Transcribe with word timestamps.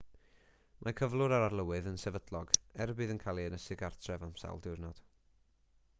mae 0.85 0.93
cyflwr 1.01 1.33
yr 1.35 1.45
arlywydd 1.47 1.89
yn 1.91 1.99
sefydlog 2.05 2.55
er 2.85 2.95
y 2.95 2.97
bydd 3.01 3.15
yn 3.17 3.23
cael 3.27 3.43
ei 3.45 3.51
ynysu 3.53 3.79
gartref 3.85 4.29
am 4.29 4.37
sawl 4.45 4.65
diwrnod 4.69 5.07